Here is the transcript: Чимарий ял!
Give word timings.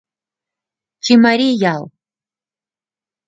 Чимарий 1.03 1.51
ял! 1.73 1.83